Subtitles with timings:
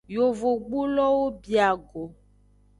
[0.15, 2.03] Yovogbulowo bia go.